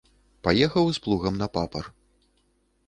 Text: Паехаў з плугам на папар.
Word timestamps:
Паехаў 0.47 0.85
з 0.95 1.03
плугам 1.03 1.39
на 1.43 1.47
папар. 1.59 1.85